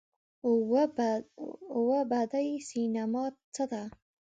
اووه 1.75 2.01
بعدی 2.11 2.47
سینما 2.69 3.25
څه 3.55 3.63
ده؟ 3.71 3.83